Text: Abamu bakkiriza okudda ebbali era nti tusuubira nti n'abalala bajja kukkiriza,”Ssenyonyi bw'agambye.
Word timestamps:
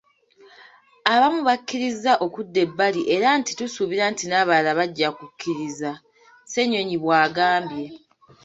Abamu 1.13 1.39
bakkiriza 1.47 2.11
okudda 2.25 2.59
ebbali 2.65 3.01
era 3.15 3.27
nti 3.39 3.51
tusuubira 3.59 4.05
nti 4.11 4.23
n'abalala 4.27 4.71
bajja 4.79 5.07
kukkiriza,”Ssenyonyi 5.17 6.97
bw'agambye. 7.03 7.87